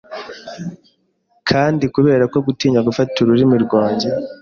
[1.49, 4.07] Kandi kubera ko gutinya gufata ururimi rwanjye